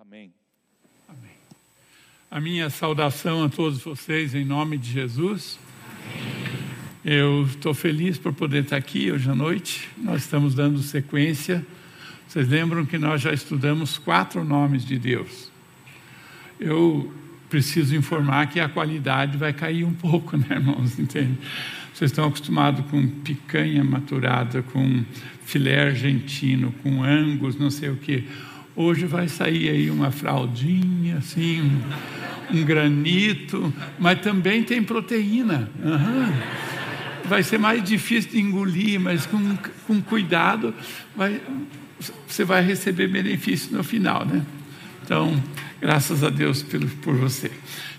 [0.00, 0.32] Amém.
[1.08, 1.32] Amém.
[2.30, 5.58] A minha saudação a todos vocês em nome de Jesus.
[7.04, 9.88] Eu estou feliz por poder estar aqui hoje à noite.
[9.98, 11.66] Nós estamos dando sequência.
[12.28, 15.50] Vocês lembram que nós já estudamos quatro nomes de Deus.
[16.60, 17.12] Eu
[17.50, 20.96] preciso informar que a qualidade vai cair um pouco, né, irmãos?
[20.96, 21.36] Entende?
[21.92, 25.04] Vocês estão acostumados com picanha maturada, com
[25.44, 28.28] filé argentino, com angus, não sei o que.
[28.80, 31.62] Hoje vai sair aí uma fraldinha, assim,
[32.52, 35.68] um, um granito, mas também tem proteína.
[35.82, 36.32] Uhum.
[37.24, 40.72] Vai ser mais difícil de engolir, mas com, com cuidado
[41.16, 41.40] vai,
[42.24, 44.46] você vai receber benefício no final, né?
[45.04, 45.42] Então,
[45.80, 47.50] graças a Deus por, por você.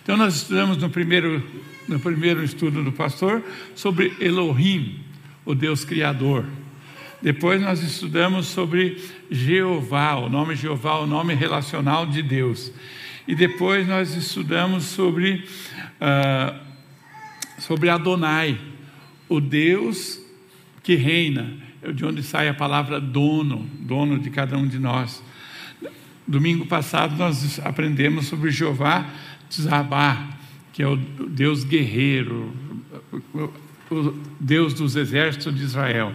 [0.01, 1.43] Então, nós estudamos no primeiro,
[1.89, 3.43] no primeiro estudo do pastor
[3.75, 5.01] sobre Elohim,
[5.43, 6.45] o Deus Criador.
[7.21, 8.97] Depois nós estudamos sobre
[9.29, 12.71] Jeová, o nome Jeová, o nome relacional de Deus.
[13.27, 15.43] E depois nós estudamos sobre,
[15.99, 16.59] uh,
[17.59, 18.57] sobre Adonai,
[19.27, 20.19] o Deus
[20.81, 25.21] que reina, é de onde sai a palavra dono, dono de cada um de nós.
[26.25, 29.09] Domingo passado nós aprendemos sobre Jeová
[29.49, 30.29] Tzabá,
[30.71, 32.53] que é o Deus guerreiro,
[33.91, 36.13] o Deus dos exércitos de Israel.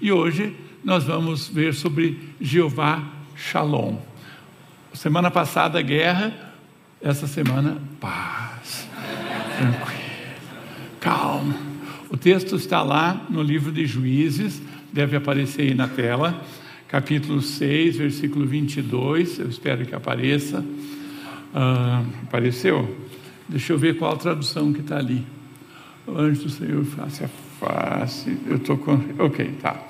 [0.00, 0.54] E hoje
[0.84, 3.02] nós vamos ver sobre Jeová
[3.36, 3.96] Shalom.
[4.94, 6.54] Semana passada, guerra,
[7.00, 8.88] essa semana, paz,
[9.56, 10.00] tranquilo,
[11.00, 11.56] calma.
[12.10, 16.42] O texto está lá no livro de Juízes, deve aparecer aí na tela,
[16.86, 20.64] capítulo 6, versículo 22, eu espero que apareça.
[21.52, 22.96] Ah, apareceu?
[23.48, 25.26] Deixa eu ver qual a tradução que está ali.
[26.08, 28.36] O anjo do Senhor face a face.
[28.46, 28.98] Eu estou com.
[29.18, 29.86] Ok, tá.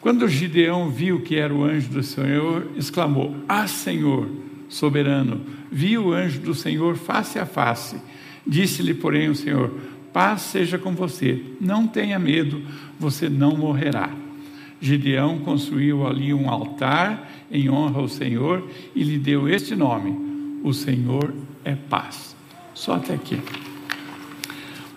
[0.00, 4.26] Quando Gideão viu que era o anjo do Senhor, exclamou: Ah, Senhor,
[4.70, 8.00] soberano, vi o anjo do Senhor face a face.
[8.46, 9.70] Disse-lhe, porém, o Senhor:
[10.14, 12.62] Paz seja com você, não tenha medo,
[12.98, 14.10] você não morrerá.
[14.80, 20.72] Gideão construiu ali um altar em honra ao Senhor e lhe deu este nome: O
[20.72, 22.34] Senhor é paz.
[22.72, 23.38] Só até aqui.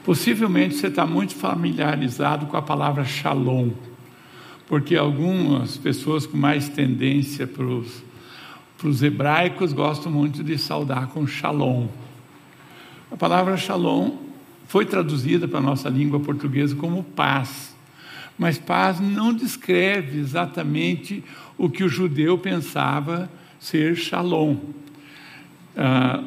[0.03, 3.69] Possivelmente você está muito familiarizado com a palavra shalom,
[4.67, 11.87] porque algumas pessoas com mais tendência para os hebraicos gostam muito de saudar com shalom.
[13.11, 14.17] A palavra shalom
[14.67, 17.75] foi traduzida para a nossa língua portuguesa como paz,
[18.39, 21.23] mas paz não descreve exatamente
[21.59, 23.29] o que o judeu pensava
[23.59, 24.57] ser shalom.
[25.77, 26.23] Ah,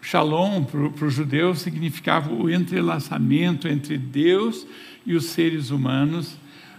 [0.00, 4.66] Shalom para o judeu significava o entrelaçamento entre Deus
[5.04, 6.36] e os seres humanos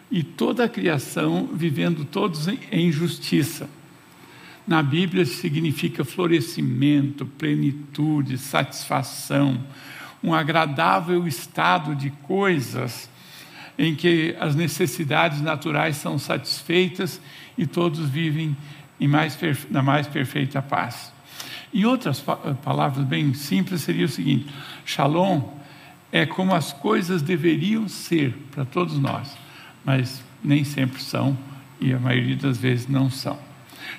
[0.10, 3.70] e toda a criação vivendo todos em justiça.
[4.68, 9.64] Na Bíblia significa florescimento, plenitude, satisfação,
[10.24, 13.10] um agradável estado de coisas
[13.78, 17.22] em que as necessidades naturais são satisfeitas
[17.58, 18.56] e todos vivem
[19.00, 19.38] mais,
[19.70, 21.14] na mais perfeita paz.
[21.74, 22.24] Em outras
[22.64, 24.48] palavras bem simples, seria o seguinte:
[24.86, 25.42] Shalom
[26.12, 29.38] é como as coisas deveriam ser para todos nós,
[29.86, 31.38] mas nem sempre são
[31.80, 33.38] e a maioria das vezes não são.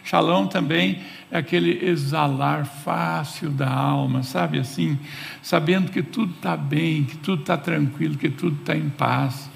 [0.04, 1.00] Shalom também
[1.30, 4.98] é aquele exalar fácil da alma, sabe assim,
[5.42, 9.50] sabendo que tudo está bem, que tudo está tranquilo, que tudo está em paz.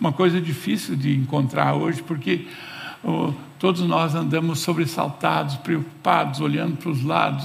[0.00, 2.46] Uma coisa difícil de encontrar hoje, porque
[3.02, 7.44] oh, todos nós andamos sobressaltados, preocupados, olhando para os lados.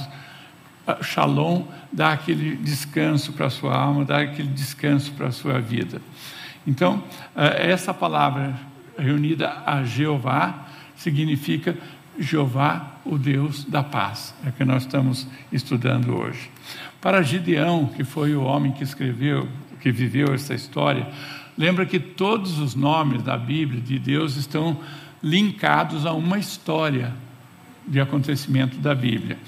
[1.02, 6.00] Shalom dá aquele descanso para a sua alma, dá aquele descanso para a sua vida.
[6.66, 7.02] Então,
[7.36, 8.54] eh, essa palavra
[8.98, 10.66] reunida a Jeová
[10.96, 11.76] significa
[12.18, 14.34] Jeová, o Deus da paz.
[14.46, 16.50] É que nós estamos estudando hoje.
[17.00, 19.48] Para Gideão, que foi o homem que escreveu,
[19.80, 21.06] que viveu essa história,
[21.58, 24.78] lembra que todos os nomes da Bíblia de Deus estão
[25.24, 27.10] linkados a uma história
[27.88, 29.38] de acontecimento da Bíblia.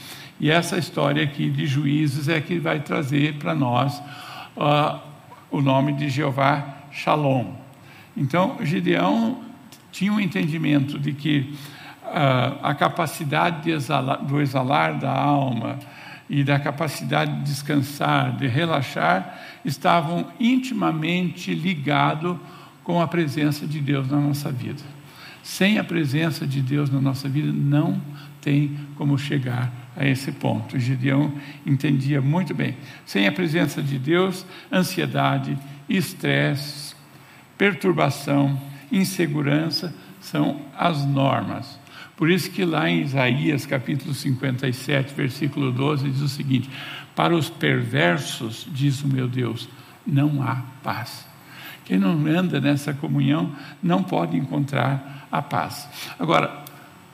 [0.40, 4.02] E essa história aqui de juízes é que vai trazer para nós
[4.56, 4.98] uh,
[5.50, 7.52] o nome de Jeová Shalom.
[8.16, 9.42] Então, Gideão
[9.92, 11.54] tinha um entendimento de que
[12.04, 15.78] uh, a capacidade exalar, do exalar da alma
[16.28, 22.36] e da capacidade de descansar, de relaxar, estavam intimamente ligados
[22.82, 24.95] com a presença de Deus na nossa vida.
[25.46, 28.02] Sem a presença de Deus na nossa vida, não
[28.40, 30.76] tem como chegar a esse ponto.
[30.76, 31.32] Gideão
[31.64, 32.76] entendia muito bem.
[33.04, 35.56] Sem a presença de Deus, ansiedade,
[35.88, 36.96] estresse,
[37.56, 38.60] perturbação,
[38.90, 41.78] insegurança são as normas.
[42.16, 46.68] Por isso que lá em Isaías capítulo 57, versículo 12, diz o seguinte:
[47.14, 49.68] Para os perversos, diz o meu Deus,
[50.04, 51.24] não há paz.
[51.84, 55.88] Quem não anda nessa comunhão não pode encontrar a paz.
[56.18, 56.64] Agora,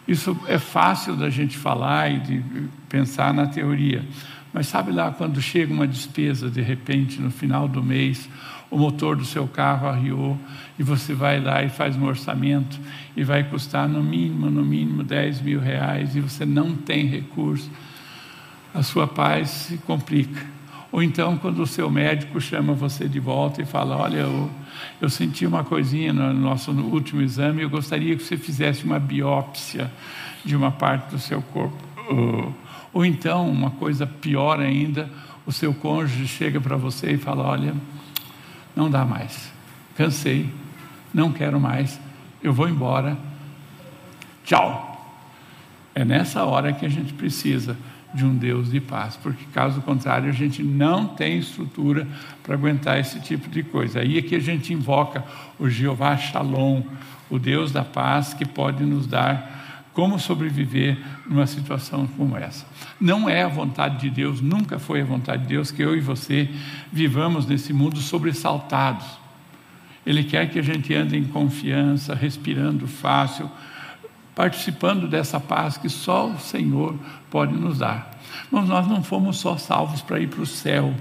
[0.06, 2.42] isso é fácil da gente falar e de
[2.88, 4.04] pensar na teoria,
[4.52, 8.28] mas sabe lá quando chega uma despesa de repente no final do mês,
[8.70, 10.38] o motor do seu carro arriou
[10.78, 12.80] e você vai lá e faz um orçamento
[13.16, 17.70] e vai custar no mínimo, no mínimo 10 mil reais e você não tem recurso,
[18.74, 20.44] a sua paz se complica.
[20.90, 24.50] Ou então, quando o seu médico chama você de volta e fala: Olha, eu,
[25.00, 28.98] eu senti uma coisinha no nosso no último exame, eu gostaria que você fizesse uma
[28.98, 29.90] biópsia
[30.44, 31.76] de uma parte do seu corpo.
[32.08, 32.54] Ou,
[32.92, 35.10] ou então, uma coisa pior ainda,
[35.46, 37.74] o seu cônjuge chega para você e fala: Olha,
[38.74, 39.52] não dá mais,
[39.96, 40.48] cansei,
[41.12, 42.00] não quero mais,
[42.42, 43.16] eu vou embora,
[44.44, 44.88] tchau.
[45.94, 47.76] É nessa hora que a gente precisa
[48.14, 52.06] de um Deus de paz, porque caso contrário a gente não tem estrutura
[52.43, 54.00] para aguentar esse tipo de coisa.
[54.00, 55.25] Aí é que a gente invoca
[55.59, 56.82] o Jeová Shalom,
[57.31, 59.62] o Deus da paz que pode nos dar
[59.93, 62.67] como sobreviver numa situação como essa.
[63.00, 66.00] Não é a vontade de Deus, nunca foi a vontade de Deus que eu e
[66.00, 66.49] você
[66.91, 69.06] vivamos nesse mundo sobressaltados.
[70.05, 73.50] Ele quer que a gente ande em confiança, respirando fácil,
[74.34, 76.96] participando dessa paz que só o Senhor
[77.31, 78.11] pode nos dar.
[78.50, 80.94] Mas nós não fomos só salvos para ir para o céu,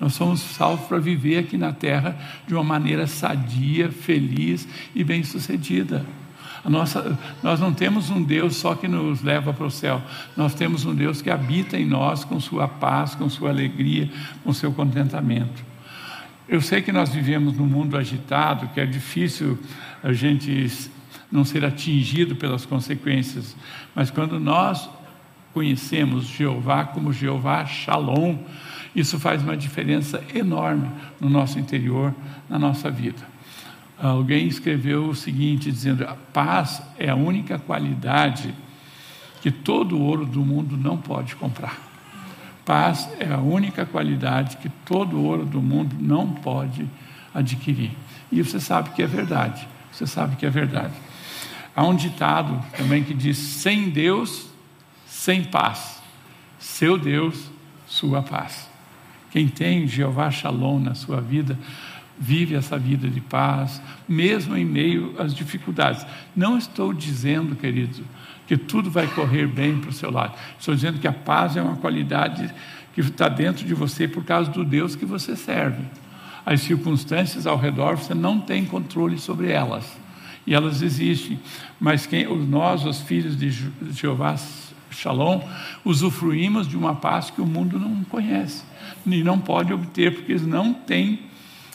[0.00, 6.04] nós somos salvos para viver aqui na terra de uma maneira sadia, feliz e bem-sucedida.
[6.64, 10.00] Nossa, nós não temos um Deus só que nos leva para o céu,
[10.36, 14.08] nós temos um Deus que habita em nós com sua paz, com sua alegria,
[14.44, 15.64] com seu contentamento.
[16.48, 19.58] Eu sei que nós vivemos num mundo agitado, que é difícil
[20.02, 20.68] a gente
[21.32, 23.56] não ser atingido pelas consequências.
[23.94, 24.88] Mas quando nós
[25.54, 28.36] conhecemos Jeová como Jeová Shalom,
[28.94, 30.88] isso faz uma diferença enorme
[31.18, 32.14] no nosso interior,
[32.48, 33.32] na nossa vida.
[33.98, 38.54] Alguém escreveu o seguinte, dizendo: a paz é a única qualidade
[39.40, 41.78] que todo ouro do mundo não pode comprar.
[42.64, 46.88] Paz é a única qualidade que todo ouro do mundo não pode
[47.34, 47.90] adquirir.
[48.30, 49.66] E você sabe que é verdade.
[49.90, 50.94] Você sabe que é verdade.
[51.74, 54.48] Há um ditado também que diz: sem Deus,
[55.06, 56.02] sem paz.
[56.58, 57.50] Seu Deus,
[57.86, 58.70] sua paz.
[59.30, 61.58] Quem tem Jeová Shalom na sua vida,
[62.18, 66.06] vive essa vida de paz, mesmo em meio às dificuldades.
[66.36, 68.04] Não estou dizendo, querido,
[68.46, 70.34] que tudo vai correr bem para o seu lado.
[70.58, 72.52] Estou dizendo que a paz é uma qualidade
[72.94, 75.82] que está dentro de você por causa do Deus que você serve.
[76.44, 80.01] As circunstâncias ao redor você não tem controle sobre elas
[80.46, 81.38] e elas existem.
[81.80, 83.50] Mas quem, nós, os filhos de
[83.92, 84.36] Jeová
[84.90, 85.40] Shalom,
[85.84, 88.64] usufruímos de uma paz que o mundo não conhece
[89.06, 91.20] e não pode obter, porque eles não têm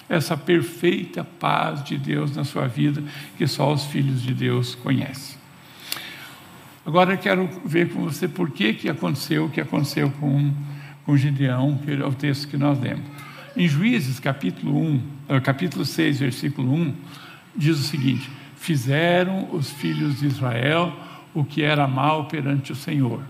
[0.10, 3.04] essa perfeita paz de Deus na sua vida
[3.38, 5.38] que só os filhos de Deus conhecem.
[6.86, 10.54] Agora eu quero ver com você por que, que aconteceu o que aconteceu com,
[11.06, 13.04] com Gideão, que é o texto que nós lemos.
[13.58, 16.94] Em Juízes, capítulo 1, eh, capítulo 6, versículo 1,
[17.56, 18.30] diz o seguinte:
[18.68, 20.92] fizeram os filhos de Israel
[21.34, 23.22] o que era mal perante o Senhor.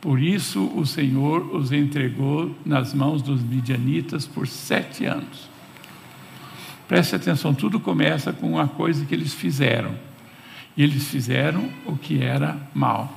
[0.00, 5.48] Por isso o Senhor os entregou nas mãos dos midianitas por sete anos.
[6.88, 9.94] Preste atenção, tudo começa com uma coisa que eles fizeram.
[10.76, 13.16] E eles fizeram o que era mal.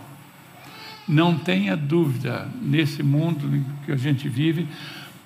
[1.08, 4.68] Não tenha dúvida, nesse mundo que a gente vive,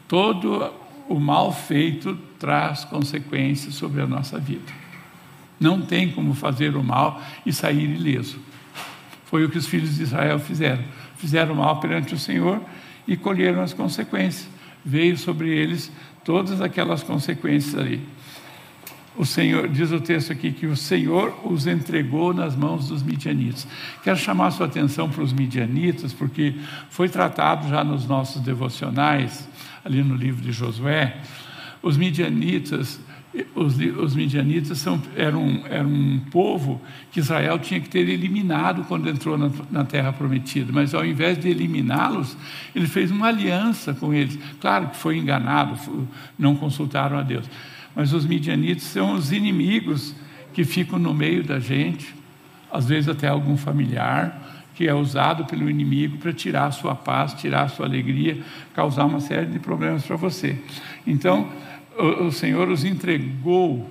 [0.08, 0.72] todo
[1.10, 4.87] o mal feito traz consequências sobre a nossa vida.
[5.60, 8.40] Não tem como fazer o mal e sair ileso.
[9.26, 10.84] Foi o que os filhos de Israel fizeram.
[11.18, 12.62] Fizeram mal perante o Senhor
[13.08, 14.48] e colheram as consequências.
[14.86, 15.92] Veio sobre eles
[16.24, 18.02] todas aquelas consequências ali.
[19.18, 23.68] O Senhor, diz o texto aqui, que o Senhor os entregou nas mãos dos midianitas.
[24.04, 26.54] Quero chamar a sua atenção para os midianitas, porque
[26.92, 29.50] foi tratado já nos nossos devocionais,
[29.84, 31.18] ali no livro de Josué.
[31.82, 33.00] Os midianitas
[33.56, 36.82] os, os midianitas são, eram, eram um povo
[37.12, 41.38] que Israel tinha que ter eliminado quando entrou na, na terra prometida, mas ao invés
[41.38, 42.38] de eliminá-los,
[42.76, 44.38] ele fez uma aliança com eles.
[44.60, 45.78] Claro que foi enganado,
[46.38, 47.50] não consultaram a Deus,
[47.96, 50.16] mas os midianitas são os inimigos
[50.54, 52.16] que ficam no meio da gente,
[52.72, 57.34] às vezes até algum familiar, que é usado pelo inimigo para tirar a sua paz,
[57.34, 58.38] tirar a sua alegria,
[58.76, 60.56] causar uma série de problemas para você.
[61.06, 61.50] Então,
[61.98, 63.90] o, Senhor os entregou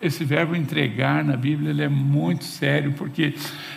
[0.00, 3.34] esse verbo entregar na Bíblia ele é muito sério, porque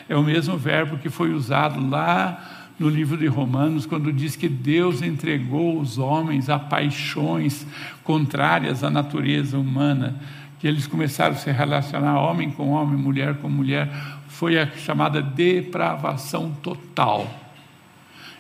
[0.10, 4.50] é o mesmo verbo que foi usado lá no livro de Romanos, quando diz que
[4.50, 7.66] Deus entregou os homens a paixões
[8.04, 10.20] contrárias à natureza humana,
[10.60, 13.90] que eles começaram a se relacionar homem com homem, mulher com mulher,
[14.28, 17.30] foi a chamada depravação total.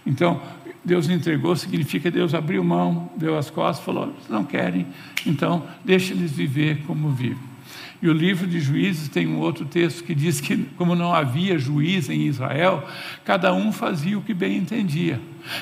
[0.06, 0.42] Então,
[0.86, 4.86] Deus entregou significa Deus abriu mão, deu as costas, falou: não querem,
[5.26, 7.56] então deixe eles viver como vivem.
[8.02, 11.58] E o livro de Juízes tem um outro texto que diz que, como não havia
[11.58, 12.88] juiz em Israel,
[13.24, 15.20] cada um fazia o que bem entendia.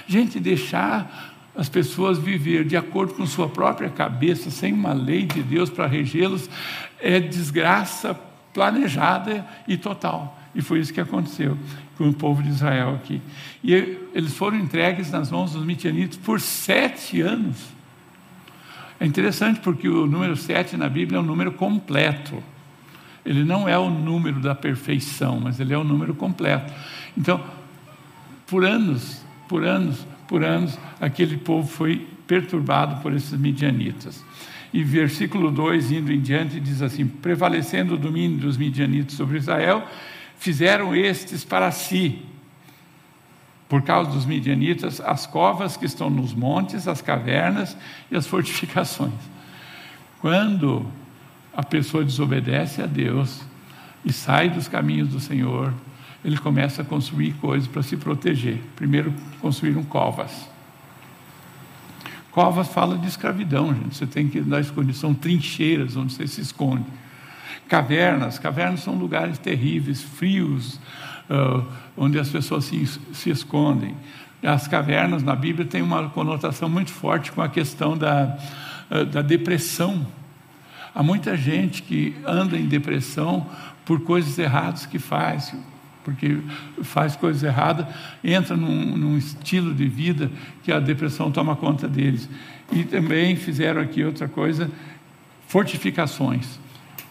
[0.08, 5.42] Gente, deixar as pessoas viver de acordo com sua própria cabeça, sem uma lei de
[5.42, 6.50] Deus para regê-los,
[7.00, 8.20] é desgraça
[8.53, 10.43] planejada e total.
[10.55, 11.57] E foi isso que aconteceu
[11.98, 13.22] com o povo de Israel aqui.
[13.63, 13.74] E
[14.13, 17.74] eles foram entregues nas mãos dos midianitas por sete anos.
[19.00, 22.41] É interessante porque o número 7 na Bíblia é um número completo.
[23.25, 26.74] Ele não é o número da perfeição, mas ele é o número completo.
[27.17, 27.43] Então,
[28.48, 34.24] por anos, por anos, por anos, aquele povo foi perturbado por esses midianitas.
[34.74, 39.86] E versículo 2, indo em diante, diz assim: Prevalecendo o domínio dos midianitas sobre Israel,
[40.44, 42.22] fizeram estes para si
[43.70, 47.78] por causa dos midianitas, as covas que estão nos montes, as cavernas
[48.12, 49.14] e as fortificações.
[50.20, 50.86] Quando
[51.56, 53.42] a pessoa desobedece a Deus
[54.04, 55.74] e sai dos caminhos do Senhor,
[56.26, 58.62] ele começa a construir coisas para se proteger.
[58.76, 60.50] Primeiro, construíram covas.
[62.32, 63.96] Covas fala de escravidão, gente.
[63.96, 64.98] Você tem que dar escondido.
[64.98, 66.86] São trincheiras onde você se esconde.
[67.67, 68.38] Cavernas.
[68.38, 70.79] Cavernas são lugares terríveis, frios,
[71.29, 71.65] uh,
[71.98, 73.96] onde as pessoas se, se escondem.
[74.41, 78.38] As cavernas na Bíblia têm uma conotação muito forte com a questão da,
[78.91, 80.05] uh, da depressão.
[80.93, 83.48] Há muita gente que anda em depressão
[83.86, 85.55] por coisas erradas que faz,
[86.03, 86.39] porque
[86.84, 87.88] faz coisas erradas,
[88.24, 90.29] entra num, num, estilo de vida
[90.62, 92.29] que a depressão toma conta deles.
[92.72, 94.70] E também fizeram aqui outra coisa,
[95.48, 96.62] fortificações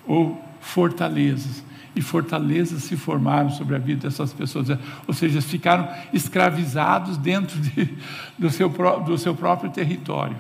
[0.07, 1.63] ou fortalezas
[1.95, 4.69] e fortalezas se formaram sobre a vida dessas pessoas,
[5.07, 7.97] ou seja, ficaram escravizados dentro de,
[8.39, 8.69] do, seu,
[9.05, 10.37] do seu próprio território.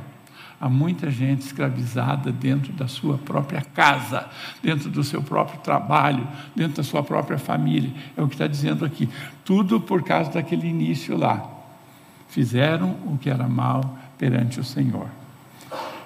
[0.59, 4.29] Há muita gente escravizada dentro da sua própria casa,
[4.63, 7.91] dentro do seu próprio trabalho, dentro da sua própria família.
[8.17, 9.09] É o que está dizendo aqui.
[9.45, 11.45] Tudo por causa daquele início lá.
[12.29, 15.09] Fizeram o que era mal perante o Senhor.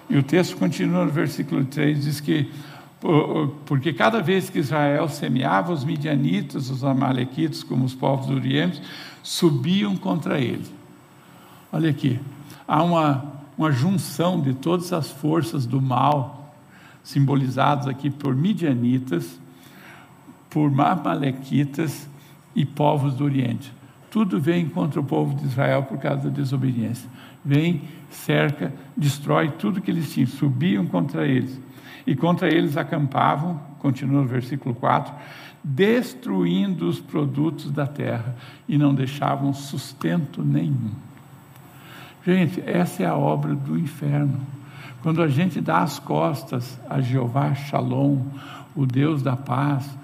[0.09, 2.51] E o texto continua no versículo 3, diz que
[3.65, 8.83] porque cada vez que Israel semeava, os midianitas, os amalequitas, como os povos do Oriente,
[9.23, 10.67] subiam contra ele.
[11.73, 12.19] Olha aqui,
[12.67, 13.25] há uma,
[13.57, 16.55] uma junção de todas as forças do mal,
[17.03, 19.39] simbolizadas aqui por midianitas,
[20.51, 22.09] por amalequitas
[22.55, 23.73] e povos do Oriente.
[24.11, 27.09] Tudo vem contra o povo de Israel por causa da desobediência.
[27.45, 31.66] Vem, cerca, destrói tudo que eles tinham, subiam contra eles
[32.07, 35.13] e contra eles acampavam, continua o versículo 4,
[35.63, 38.37] destruindo os produtos da terra
[38.69, 40.93] e não deixavam sustento nenhum.
[42.25, 44.41] Gente, essa é a obra do inferno.
[45.03, 48.21] Quando a gente dá as costas a Jeová Shalom,
[48.75, 49.97] o Deus da paz,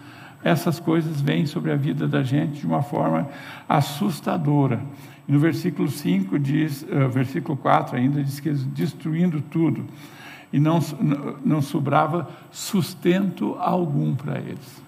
[0.43, 3.29] essas coisas vêm sobre a vida da gente de uma forma
[3.69, 4.81] assustadora.
[5.29, 9.87] no versículo 5 diz, uh, versículo 4 ainda diz que destruindo tudo
[10.53, 10.81] e não,
[11.45, 14.83] não sobrava sustento algum para eles.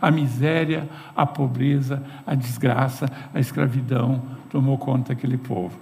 [0.00, 5.76] A miséria, a pobreza, a desgraça, a escravidão tomou conta daquele povo.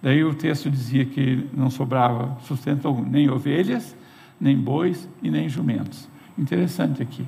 [0.00, 3.96] Daí o texto dizia que não sobrava sustento algum, nem ovelhas,
[4.40, 6.08] nem bois e nem jumentos.
[6.38, 7.26] Interessante aqui.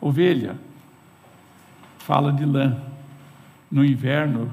[0.00, 0.56] Ovelha
[1.98, 2.76] fala de lã.
[3.70, 4.50] No inverno,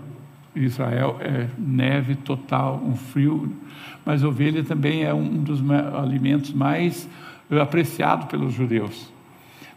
[0.55, 3.51] Israel é neve total, um frio,
[4.05, 5.61] mas ovelha também é um dos
[5.93, 7.07] alimentos mais
[7.61, 9.11] apreciados pelos judeus.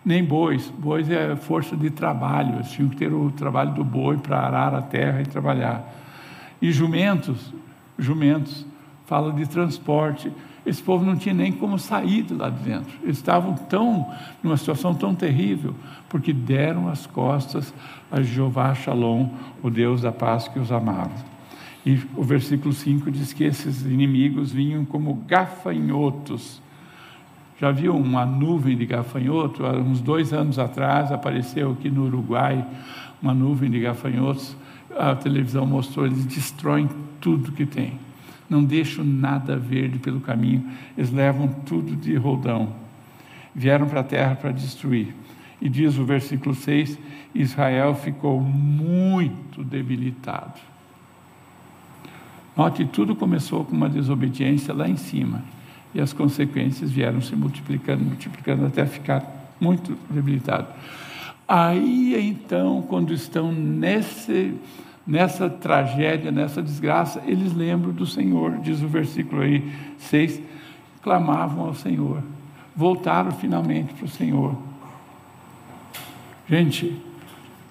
[0.05, 4.17] Nem bois, bois é força de trabalho, eles tinham que ter o trabalho do boi
[4.17, 5.93] para arar a terra e trabalhar.
[6.63, 7.53] E jumentos,
[7.99, 8.65] jumentos,
[9.07, 10.33] fala de transporte.
[10.69, 12.93] Esse povo não tinha nem como sair de lá de dentro.
[13.03, 14.07] Eles estavam tão,
[14.43, 15.75] numa situação tão terrível,
[16.11, 17.73] porque deram as costas
[18.11, 19.31] a Jeová Shalom,
[19.63, 21.11] o Deus da paz que os amava.
[21.87, 26.61] E o versículo 5 diz que esses inimigos vinham como gafanhotos.
[27.59, 29.65] Já viu uma nuvem de gafanhoto?
[29.65, 32.63] Há uns dois anos atrás apareceu aqui no Uruguai
[33.23, 34.55] uma nuvem de gafanhotos.
[34.95, 38.08] A televisão mostrou, eles destroem tudo que tem
[38.49, 40.65] não deixam nada verde pelo caminho,
[40.97, 42.73] eles levam tudo de roldão.
[43.55, 45.15] vieram para a terra para destruir.
[45.61, 46.99] E diz o versículo 6:
[47.35, 50.61] Israel ficou muito debilitado.
[52.57, 55.43] Note, tudo começou com uma desobediência lá em cima,
[55.95, 60.69] e as consequências vieram se multiplicando, multiplicando até ficar muito debilitado.
[61.47, 64.55] Aí então, quando estão nesse,
[65.09, 70.43] nessa tragédia, nessa desgraça, eles lembram do Senhor, diz o versículo aí 6,
[71.03, 72.23] clamavam ao Senhor,
[72.77, 74.55] voltaram finalmente para o Senhor.
[76.47, 76.95] Gente,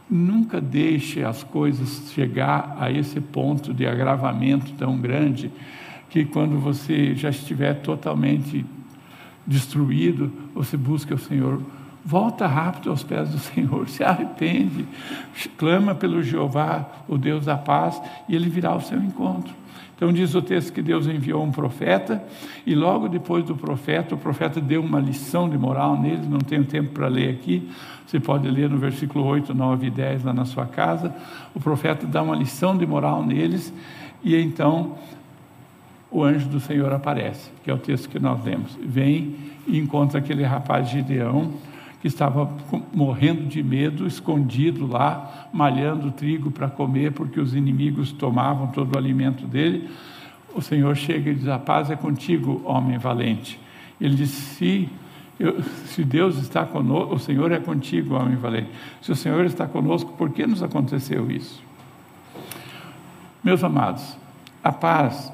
[0.10, 5.52] nunca deixe as coisas chegar a esse ponto de agravamento tão grande
[6.10, 8.66] que quando você já estiver totalmente
[9.46, 11.62] destruído, você busca o Senhor.
[12.10, 14.88] Volta rápido aos pés do Senhor, se arrepende,
[15.58, 19.54] clama pelo Jeová, o Deus da paz, e ele virá ao seu encontro.
[19.94, 22.24] Então diz o texto que Deus enviou um profeta,
[22.66, 26.64] e logo depois do profeta, o profeta deu uma lição de moral neles, não tenho
[26.64, 27.70] tempo para ler aqui,
[28.06, 31.14] você pode ler no versículo 8, 9 e 10 lá na sua casa.
[31.54, 33.74] O profeta dá uma lição de moral neles,
[34.24, 34.96] e então
[36.10, 38.80] o anjo do Senhor aparece, que é o texto que nós lemos.
[38.82, 39.36] Vem
[39.68, 41.52] e encontra aquele rapaz Gideão,
[42.08, 42.50] que estava
[42.94, 48.98] morrendo de medo, escondido lá, malhando trigo para comer, porque os inimigos tomavam todo o
[48.98, 49.90] alimento dele.
[50.56, 53.60] O Senhor chega e diz: A paz é contigo, homem valente.
[54.00, 54.88] Ele diz: Se,
[55.38, 58.70] eu, se Deus está conosco, o Senhor é contigo, homem valente.
[59.02, 61.62] Se o Senhor está conosco, por que nos aconteceu isso?
[63.44, 64.18] Meus amados,
[64.64, 65.32] a paz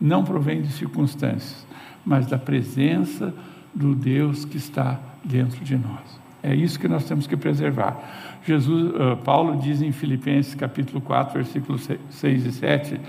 [0.00, 1.66] não provém de circunstâncias,
[2.04, 3.34] mas da presença
[3.74, 6.20] do Deus que está dentro de nós.
[6.42, 8.40] É isso que nós temos que preservar.
[8.44, 13.00] Jesus, uh, Paulo diz em Filipenses capítulo 4, versículos 6 e 7,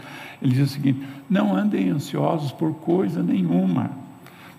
[0.41, 3.89] ele diz o seguinte: Não andem ansiosos por coisa nenhuma.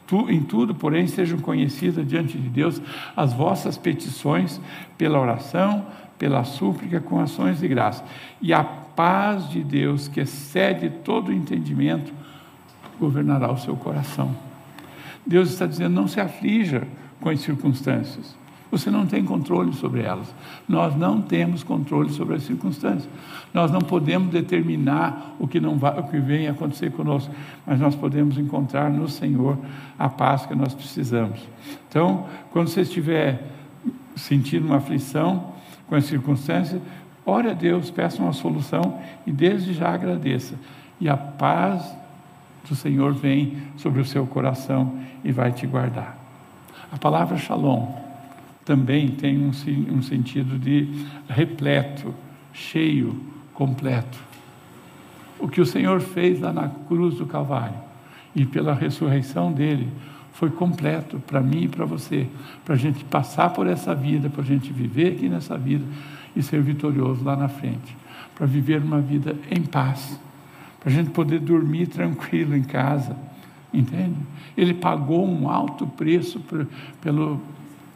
[0.07, 2.83] Tu, em tudo, porém, sejam conhecidas diante de Deus
[3.17, 4.61] as vossas petições
[4.99, 5.87] pela oração,
[6.19, 8.05] pela súplica, com ações de graça.
[8.43, 12.13] E a paz de Deus, que excede todo entendimento,
[12.99, 14.35] governará o seu coração.
[15.25, 16.87] Deus está dizendo: não se aflija
[17.25, 18.37] com as circunstâncias.
[18.71, 20.35] Você não tem controle sobre elas.
[20.69, 23.09] Nós não temos controle sobre as circunstâncias.
[23.53, 27.33] Nós não podemos determinar o que, não vai, o que vem acontecer conosco,
[27.67, 29.57] mas nós podemos encontrar no Senhor
[29.99, 31.41] a paz que nós precisamos.
[31.89, 33.43] Então, quando você estiver
[34.15, 35.55] sentindo uma aflição
[35.87, 36.83] com as circunstâncias,
[37.25, 40.57] ore a Deus, peça uma solução e desde já agradeça.
[41.01, 41.97] E a paz
[42.69, 46.24] do Senhor vem sobre o seu coração e vai te guardar.
[46.95, 47.89] A palavra shalom
[48.65, 49.51] também tem um,
[49.91, 50.89] um sentido de
[51.29, 52.15] repleto,
[52.53, 53.21] cheio,
[53.53, 54.17] completo.
[55.41, 57.75] O que o Senhor fez lá na cruz do Calvário
[58.33, 59.89] e pela ressurreição dele
[60.35, 62.29] foi completo para mim e para você,
[62.65, 65.85] para a gente passar por essa vida, para a gente viver aqui nessa vida
[66.37, 67.97] e ser vitorioso lá na frente,
[68.37, 70.17] para viver uma vida em paz
[70.85, 73.17] para a gente poder dormir tranquilo em casa,
[73.79, 74.17] entende?
[74.57, 76.67] Ele pagou um alto preço por,
[77.01, 77.41] pelo,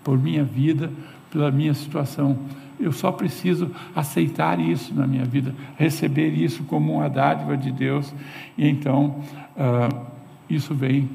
[0.03, 0.91] por minha vida,
[1.31, 2.39] pela minha situação.
[2.79, 8.15] Eu só preciso aceitar isso na minha vida, receber isso como uma dádiva de Deus,
[8.57, 9.21] e então
[9.57, 10.07] uh,
[10.49, 11.09] isso vem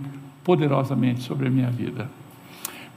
[0.43, 2.09] poderosamente sobre a minha vida.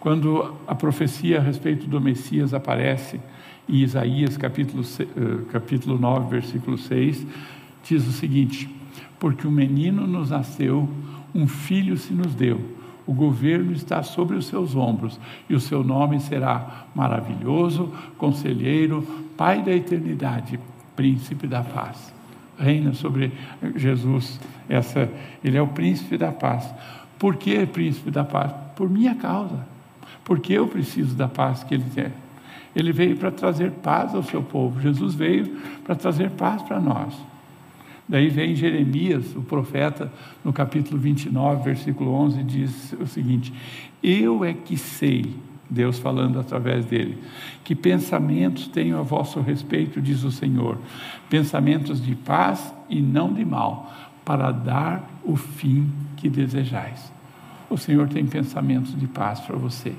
[0.00, 3.20] Quando a profecia a respeito do Messias aparece
[3.68, 7.26] em Isaías capítulo, uh, capítulo 9, versículo 6,
[7.88, 8.68] diz o seguinte:
[9.18, 10.88] Porque um menino nos nasceu,
[11.36, 12.60] um filho se nos deu,
[13.06, 19.62] o governo está sobre os seus ombros, e o seu nome será maravilhoso, conselheiro, Pai
[19.62, 20.58] da eternidade,
[20.96, 22.10] príncipe da paz.
[22.58, 23.30] Reina sobre
[23.74, 25.10] Jesus, essa,
[25.44, 26.74] ele é o príncipe da paz.
[27.18, 28.50] Por que príncipe da paz?
[28.74, 29.60] Por minha causa.
[30.24, 32.12] Porque eu preciso da paz que ele tem.
[32.74, 34.80] Ele veio para trazer paz ao seu povo.
[34.80, 37.14] Jesus veio para trazer paz para nós.
[38.08, 40.12] Daí vem Jeremias, o profeta,
[40.44, 43.52] no capítulo 29, versículo 11, diz o seguinte:
[44.02, 45.34] Eu é que sei,
[45.68, 47.18] Deus falando através dele,
[47.64, 50.78] que pensamentos tenho a vosso respeito, diz o Senhor,
[51.28, 53.92] pensamentos de paz e não de mal,
[54.24, 57.12] para dar o fim que desejais.
[57.68, 59.92] O Senhor tem pensamentos de paz para você.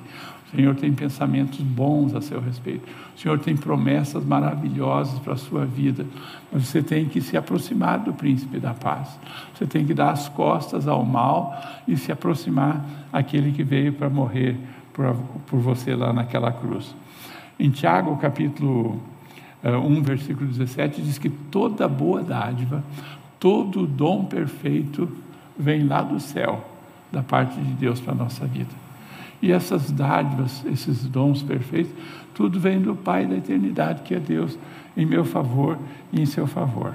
[0.48, 2.88] O Senhor tem pensamentos bons a seu respeito.
[3.16, 6.06] O Senhor tem promessas maravilhosas para a sua vida.
[6.52, 9.20] Mas você tem que se aproximar do príncipe da paz.
[9.54, 11.54] Você tem que dar as costas ao mal
[11.86, 14.56] e se aproximar aquele que veio para morrer
[14.94, 15.14] por,
[15.48, 16.96] por você lá naquela cruz.
[17.60, 19.02] Em Tiago, capítulo
[19.64, 22.84] 1, eh, versículo 17, diz que toda boa dádiva,
[23.38, 25.10] todo dom perfeito
[25.58, 26.64] vem lá do céu,
[27.12, 28.87] da parte de Deus para a nossa vida.
[29.42, 31.92] E essas dádivas, esses dons perfeitos,
[32.34, 34.58] tudo vem do Pai da eternidade, que é Deus,
[34.96, 35.78] em meu favor
[36.12, 36.94] e em seu favor.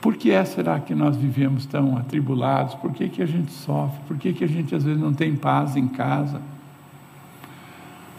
[0.00, 2.74] Por que é, será que nós vivemos tão atribulados?
[2.74, 4.00] Por que, que a gente sofre?
[4.08, 6.40] Por que, que a gente às vezes não tem paz em casa?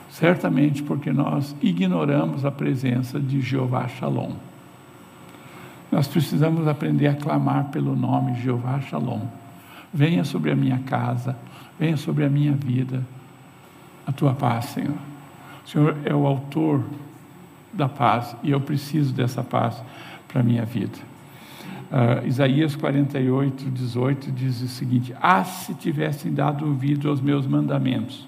[0.10, 4.34] Certamente porque nós ignoramos a presença de Jeová Shalom.
[5.91, 9.40] Nós precisamos aprender a clamar pelo nome Jeová Shalom.
[9.93, 11.38] Venha sobre a minha casa,
[11.80, 13.04] venha sobre a minha vida
[14.06, 14.97] a tua paz, Senhor.
[15.65, 16.84] O Senhor é o autor
[17.71, 19.82] da paz e eu preciso dessa paz
[20.27, 20.97] para a minha vida.
[21.91, 28.27] Uh, Isaías 48, 18 diz o seguinte: Ah, se tivessem dado ouvido aos meus mandamentos,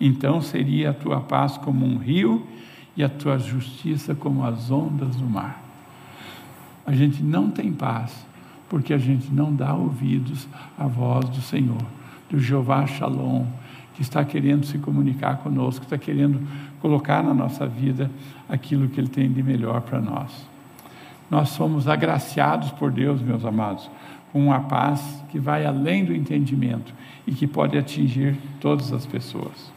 [0.00, 2.46] então seria a tua paz como um rio
[2.96, 5.62] e a tua justiça como as ondas do mar.
[6.86, 8.26] A gente não tem paz
[8.70, 11.82] porque a gente não dá ouvidos à voz do Senhor,
[12.30, 13.44] do Jeová Shalom,
[13.94, 16.40] que está querendo se comunicar conosco, está querendo
[16.80, 18.08] colocar na nossa vida
[18.48, 20.48] aquilo que Ele tem de melhor para nós.
[21.28, 23.90] Nós somos agraciados por Deus, meus amados,
[24.32, 26.94] com uma paz que vai além do entendimento
[27.26, 29.72] e que pode atingir todas as pessoas.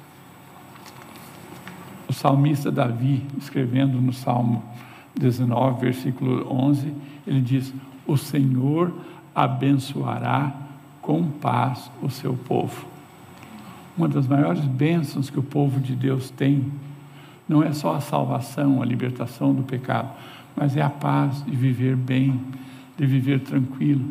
[2.08, 4.64] O salmista Davi, escrevendo no Salmo
[5.16, 6.94] 19, versículo 11,
[7.26, 7.74] ele diz:
[8.06, 8.94] O Senhor
[9.34, 10.54] abençoará
[11.02, 12.86] com paz o seu povo.
[13.98, 16.72] Uma das maiores bênçãos que o povo de Deus tem
[17.48, 20.10] não é só a salvação, a libertação do pecado,
[20.56, 22.40] mas é a paz de viver bem,
[22.98, 24.06] de viver tranquilo,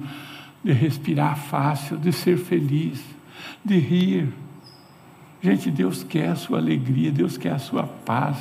[0.63, 3.03] de respirar fácil, de ser feliz,
[3.65, 4.29] de rir.
[5.43, 8.39] Gente, Deus quer a sua alegria, Deus quer a sua paz.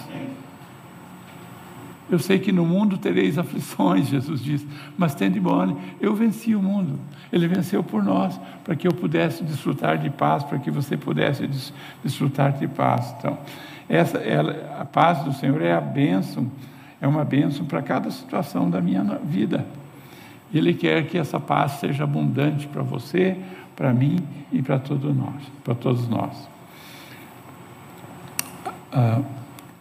[2.09, 6.55] Eu sei que no mundo tereis aflições, Jesus disse, mas tem de bom, eu venci
[6.55, 6.99] o mundo.
[7.31, 11.49] Ele venceu por nós, para que eu pudesse desfrutar de paz, para que você pudesse
[12.03, 13.15] desfrutar de paz.
[13.17, 13.37] Então,
[13.87, 14.21] essa,
[14.79, 16.49] a paz do Senhor é a bênção
[17.01, 19.65] é uma bênção para cada situação da minha vida.
[20.53, 23.35] Ele quer que essa paz seja abundante para você,
[23.75, 24.19] para mim
[24.51, 26.47] e para todos nós, para todos nós.
[28.91, 29.21] Ah,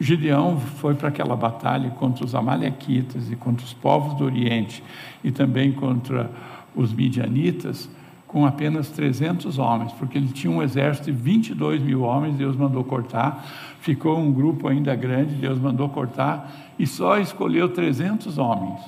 [0.00, 4.82] Gideão foi para aquela batalha contra os amalequitas e contra os povos do Oriente
[5.22, 6.30] e também contra
[6.74, 7.88] os midianitas
[8.26, 12.84] com apenas 300 homens, porque ele tinha um exército de 22 mil homens, Deus mandou
[12.84, 13.44] cortar,
[13.80, 18.80] ficou um grupo ainda grande, Deus mandou cortar, e só escolheu 300 homens.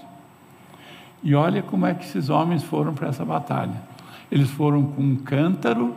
[1.25, 3.83] E olha como é que esses homens foram para essa batalha.
[4.31, 5.93] Eles foram com um cântaro,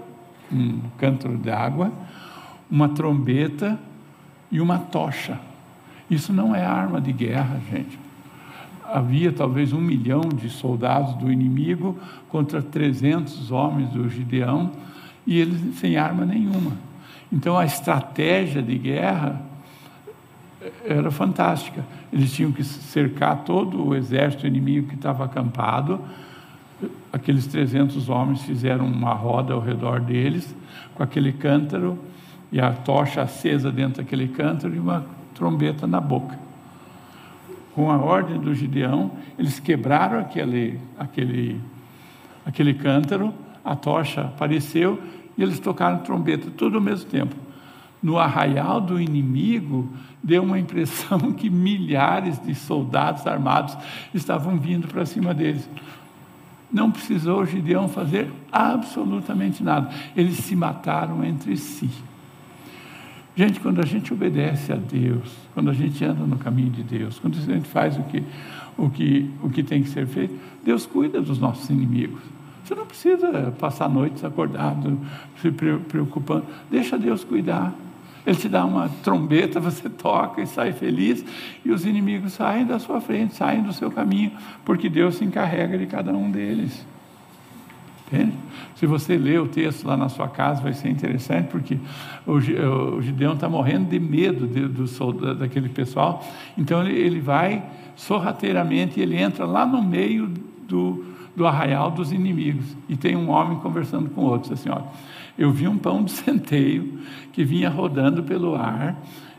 [0.51, 1.91] um cântaro de água,
[2.69, 3.79] uma trombeta
[4.51, 5.39] e uma tocha.
[6.09, 8.05] Isso não é arma de guerra, gente
[8.87, 11.97] havia talvez um milhão de soldados do inimigo
[12.29, 14.71] contra 300 homens do Gideão
[15.25, 16.73] e eles sem arma nenhuma.
[17.31, 19.41] Então a estratégia de guerra
[20.85, 21.83] era fantástica.
[22.13, 25.99] Eles tinham que cercar todo o exército inimigo que estava acampado.
[27.11, 30.55] Aqueles 300 homens fizeram uma roda ao redor deles,
[30.93, 31.97] com aquele cântaro
[32.51, 36.45] e a tocha acesa dentro daquele cântaro e uma trombeta na boca
[37.75, 41.61] com a ordem do Gideão, eles quebraram aquele, aquele,
[42.45, 45.01] aquele cântaro, a tocha apareceu
[45.37, 47.35] e eles tocaram trombeta tudo ao mesmo tempo.
[48.01, 49.91] No arraial do inimigo,
[50.23, 53.77] deu uma impressão que milhares de soldados armados
[54.13, 55.69] estavam vindo para cima deles.
[56.71, 59.89] Não precisou Gideão fazer absolutamente nada.
[60.15, 61.89] Eles se mataram entre si.
[63.35, 67.19] Gente, quando a gente obedece a Deus, quando a gente anda no caminho de Deus,
[67.19, 68.23] quando a gente faz o que,
[68.77, 72.21] o que, o que tem que ser feito, Deus cuida dos nossos inimigos.
[72.63, 74.97] Você não precisa passar noites acordado,
[75.41, 76.45] se preocupando.
[76.71, 77.75] Deixa Deus cuidar.
[78.25, 81.23] Ele te dá uma trombeta, você toca e sai feliz,
[81.63, 84.31] e os inimigos saem da sua frente, saem do seu caminho,
[84.63, 86.85] porque Deus se encarrega de cada um deles.
[88.07, 88.33] Entende?
[88.75, 91.79] Se você ler o texto lá na sua casa, vai ser interessante, porque
[92.25, 92.39] o,
[93.01, 96.23] Gideão está morrendo de medo de, do, daquele pessoal.
[96.57, 97.63] Então ele, ele vai
[97.95, 100.31] sorrateiramente, ele entra lá no meio
[100.67, 102.77] do, do arraial dos inimigos.
[102.87, 104.85] E tem um homem conversando com outro, assim, olha,
[105.37, 106.99] eu vi um pão de centeio
[107.33, 108.95] que vinha rodando pelo ar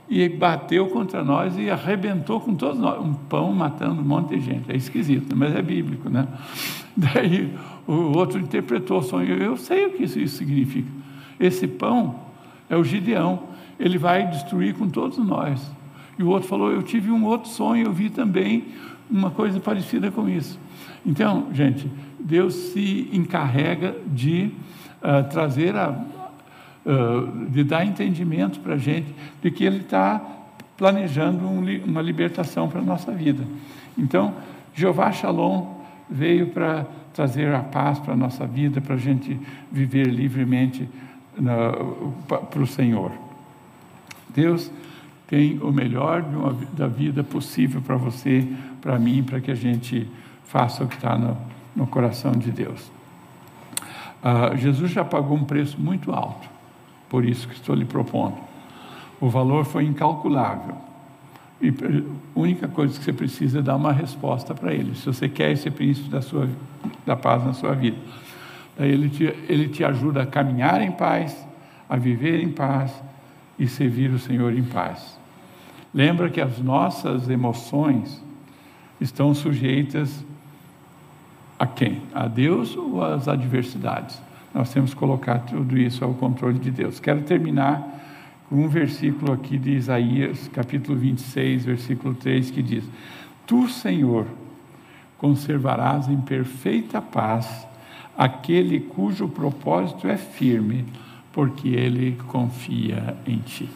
[0.09, 3.05] e bateu contra nós e arrebentou com todos nós.
[3.05, 4.71] Um pão matando um monte de gente.
[4.71, 6.27] É esquisito, mas é bíblico, né?
[6.97, 7.53] Daí
[7.87, 9.35] o outro interpretou o sonho.
[9.35, 10.89] Eu sei o que isso, isso significa.
[11.39, 12.21] Esse pão
[12.71, 13.41] é o Gideão.
[13.79, 15.71] Ele vai destruir com todos nós.
[16.19, 18.65] E o outro falou: Eu tive um outro sonho, eu vi também
[19.11, 20.59] uma coisa parecida com isso.
[21.05, 24.51] Então, gente, Deus se encarrega de
[25.01, 25.89] uh, trazer a,
[26.87, 30.21] uh, de dar entendimento para a gente de que Ele está
[30.77, 33.45] planejando um, uma libertação para a nossa vida.
[33.99, 34.35] Então,
[34.75, 35.75] Jeová Shalom
[36.09, 39.39] veio para trazer a paz para a nossa vida, para a gente
[39.73, 40.89] viver livremente
[42.29, 43.11] para o Senhor.
[44.29, 44.71] Deus
[45.27, 48.47] tem o melhor uma, da vida possível para você,
[48.81, 50.07] para mim, para que a gente
[50.45, 51.37] faça o que está no,
[51.75, 52.91] no coração de Deus.
[54.23, 56.49] Ah, Jesus já pagou um preço muito alto,
[57.17, 58.37] por isso que estou lhe propondo.
[59.19, 60.77] O valor foi incalculável.
[61.63, 64.95] E a única coisa que você precisa é dar uma resposta para ele.
[64.95, 66.47] Se você quer esse príncipe da, sua,
[67.07, 67.97] da paz na sua vida,
[68.77, 71.35] Daí ele te, ele te ajuda a caminhar em paz,
[71.89, 72.93] a viver em paz
[73.59, 75.19] e servir o Senhor em paz.
[75.95, 78.23] Lembra que as nossas emoções
[79.01, 80.23] estão sujeitas
[81.59, 82.03] a quem?
[82.15, 84.21] A Deus ou às adversidades?
[84.57, 86.99] Nós temos que colocar tudo isso ao controle de Deus.
[86.99, 92.83] Quero terminar com um versículo aqui de Isaías, capítulo 26, versículo 3, que diz:
[93.47, 94.25] Tu, Senhor,
[95.19, 97.69] conservarás em perfeita paz
[98.17, 100.87] aquele cujo propósito é firme,
[101.35, 103.69] porque ele confia em ti.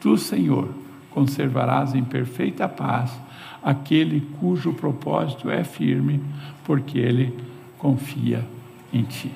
[0.00, 0.68] Tu, Senhor,
[1.12, 3.16] conservarás em perfeita paz
[3.62, 6.20] aquele cujo propósito é firme,
[6.64, 7.32] porque ele
[7.78, 8.44] confia
[8.92, 9.30] em ti.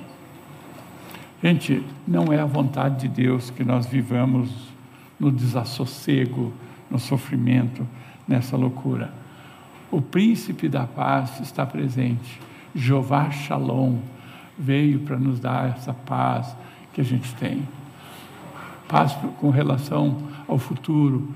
[1.42, 4.48] Gente, não é a vontade de Deus que nós vivamos
[5.18, 6.52] no desassossego,
[6.88, 7.84] no sofrimento,
[8.28, 9.12] nessa loucura.
[9.90, 12.40] O príncipe da paz está presente.
[12.72, 13.96] Jeová Shalom
[14.56, 16.56] veio para nos dar essa paz
[16.92, 17.66] que a gente tem.
[18.86, 21.28] Paz com relação ao futuro,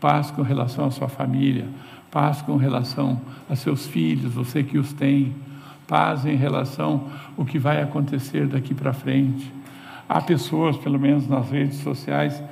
[0.00, 1.68] paz com relação à sua família,
[2.10, 5.32] paz com relação a seus filhos, você que os tem,
[5.86, 9.52] paz em relação ao que vai acontecer daqui para frente.
[10.08, 12.42] Há pessoas, pelo menos nas redes sociais,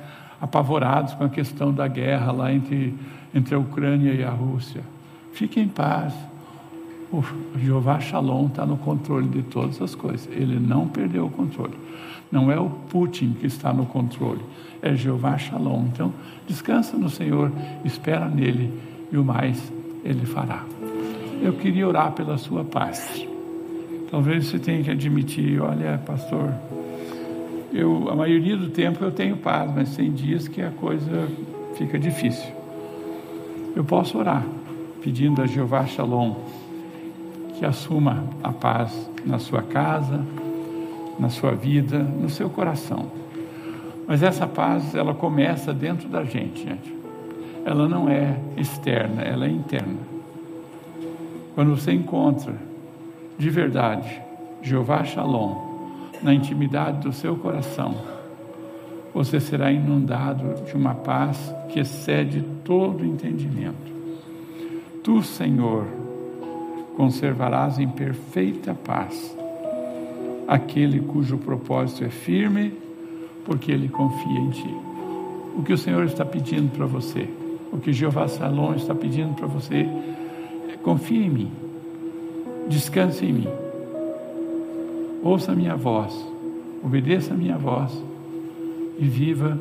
[0.41, 2.93] apavoradas com a questão da guerra lá entre,
[3.33, 4.81] entre a Ucrânia e a Rússia.
[5.31, 6.13] Fique em paz.
[7.11, 7.23] O
[7.59, 10.27] Jeová Shalom está no controle de todas as coisas.
[10.31, 11.75] Ele não perdeu o controle.
[12.33, 14.41] Não é o Putin que está no controle,
[14.81, 15.85] é Jeová Shalom.
[15.93, 16.11] Então,
[16.47, 17.51] descansa no Senhor,
[17.85, 18.73] espera nele
[19.11, 19.71] e o mais
[20.03, 20.72] ele fará.
[21.43, 23.27] Eu queria orar pela sua paz.
[24.09, 26.53] Talvez você tenha que admitir, olha, pastor,
[27.73, 31.27] eu a maioria do tempo eu tenho paz, mas tem dias que a coisa
[31.75, 32.49] fica difícil.
[33.75, 34.45] Eu posso orar
[35.01, 36.33] pedindo a Jeová Shalom
[37.59, 40.25] que assuma a paz na sua casa,
[41.19, 43.11] na sua vida, no seu coração.
[44.07, 46.95] Mas essa paz, ela começa dentro da gente, gente.
[47.65, 50.12] Ela não é externa, ela é interna.
[51.55, 52.55] Quando você encontra
[53.37, 54.21] de verdade
[54.61, 55.55] Jeová Shalom
[56.21, 57.95] na intimidade do seu coração,
[59.13, 63.93] você será inundado de uma paz que excede todo entendimento.
[65.03, 65.85] Tu, Senhor,
[66.95, 69.37] conservarás em perfeita paz
[70.47, 72.73] aquele cujo propósito é firme,
[73.45, 74.75] porque ele confia em ti.
[75.55, 77.29] O que o Senhor está pedindo para você,
[77.71, 79.87] o que Jeová Salom está pedindo para você,
[80.83, 81.51] confie em mim,
[82.67, 83.47] descanse em mim,
[85.23, 86.13] ouça a minha voz,
[86.83, 87.91] obedeça a minha voz
[88.99, 89.57] e viva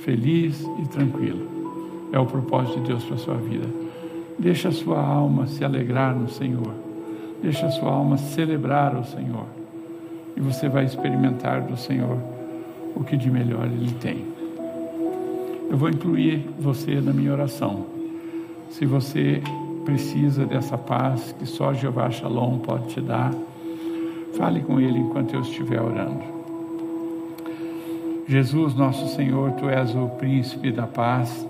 [0.00, 1.46] feliz e tranquilo.
[2.12, 3.66] É o propósito de Deus para a sua vida.
[4.38, 6.72] Deixa a sua alma se alegrar no Senhor.
[7.42, 9.46] Deixa a sua alma celebrar o Senhor.
[10.36, 12.18] E você vai experimentar do Senhor
[12.94, 14.24] o que de melhor Ele tem.
[15.68, 17.86] Eu vou incluir você na minha oração.
[18.70, 19.42] Se você
[19.86, 23.32] precisa dessa paz que só Jeová Shalom pode te dar,
[24.36, 26.36] fale com Ele enquanto eu estiver orando.
[28.26, 31.48] Jesus, nosso Senhor, Tu és o príncipe da paz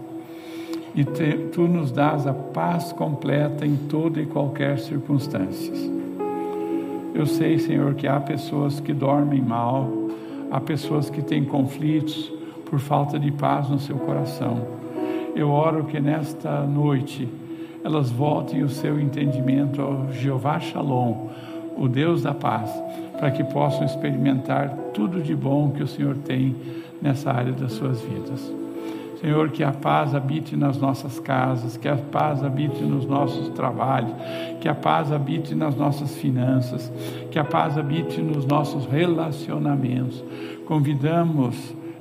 [0.95, 5.73] e te, tu nos dás a paz completa em toda e qualquer circunstância.
[7.15, 9.89] Eu sei, Senhor, que há pessoas que dormem mal,
[10.51, 12.31] há pessoas que têm conflitos
[12.67, 14.61] por falta de paz no seu coração.
[15.35, 17.27] Eu oro que nesta noite
[17.87, 21.29] elas voltem o seu entendimento ao Jeová Shalom,
[21.77, 22.69] o Deus da paz,
[23.13, 26.57] para que possam experimentar tudo de bom que o Senhor tem
[27.01, 28.53] nessa área das suas vidas.
[29.21, 34.13] Senhor, que a paz habite nas nossas casas, que a paz habite nos nossos trabalhos,
[34.61, 36.93] que a paz habite nas nossas finanças,
[37.31, 40.25] que a paz habite nos nossos relacionamentos.
[40.67, 41.55] Convidamos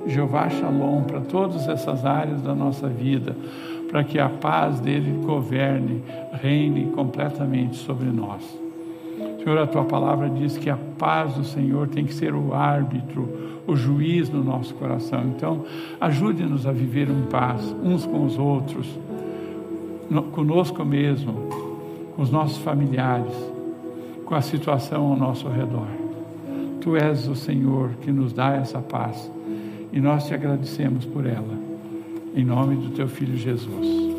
[0.04, 3.36] Jeová Shalom para todas essas áreas da nossa vida,
[3.88, 8.42] para que a paz dele governe, reine completamente sobre nós.
[9.46, 13.62] Senhor, a tua palavra diz que a paz do Senhor tem que ser o árbitro,
[13.64, 15.22] o juiz no nosso coração.
[15.24, 15.64] Então,
[16.00, 18.88] ajude-nos a viver em paz uns com os outros,
[20.32, 21.32] conosco mesmo,
[22.16, 23.34] com os nossos familiares,
[24.24, 25.86] com a situação ao nosso redor.
[26.80, 29.30] Tu és o Senhor que nos dá essa paz
[29.92, 31.65] e nós te agradecemos por ela.
[32.36, 34.14] Em nome do teu filho Jesus.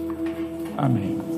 [0.76, 1.37] Amém.